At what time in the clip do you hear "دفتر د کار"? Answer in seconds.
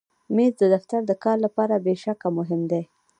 0.73-1.37